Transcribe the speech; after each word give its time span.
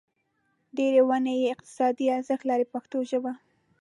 ډېرې 0.77 1.01
ونې 1.07 1.33
یې 1.41 1.51
اقتصادي 1.55 2.05
ارزښت 2.17 2.43
لري 2.49 2.65
په 2.67 2.71
پښتو 2.75 2.97
ژبه. 3.09 3.31